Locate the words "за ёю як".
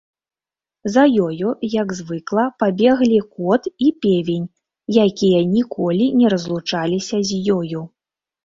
0.93-1.93